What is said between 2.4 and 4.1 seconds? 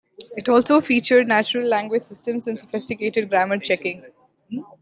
and sophisticated grammar checking.